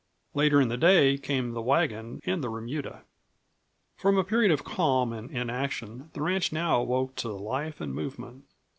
Later 0.33 0.59
in 0.59 0.69
the 0.69 0.77
day 0.79 1.15
came 1.19 1.51
the 1.51 1.61
wagon 1.61 2.21
and 2.25 2.43
the 2.43 2.49
remuda. 2.49 3.03
From 3.97 4.17
a 4.17 4.23
period 4.23 4.49
of 4.51 4.63
calm 4.63 5.13
and 5.13 5.29
inaction 5.29 6.09
the 6.13 6.23
ranch 6.23 6.51
now 6.51 6.81
awoke 6.81 7.13
to 7.17 7.27
life 7.29 7.79
and 7.79 7.93
movement. 7.93 8.45